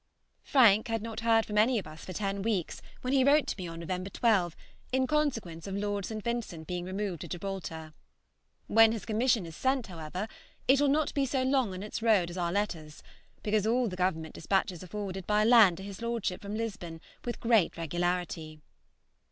[0.41, 3.55] Frank had not heard from any of us for ten weeks when he wrote to
[3.59, 4.55] me on November 12
[4.91, 6.23] in consequence of Lord St.
[6.23, 7.93] Vincent being removed to Gibraltar.
[8.65, 10.27] When his commission is sent, however,
[10.67, 13.03] it will not be so long on its road as our letters,
[13.43, 17.39] because all the Government despatches are forwarded by land to his lordship from Lisbon with
[17.39, 18.59] great regularity.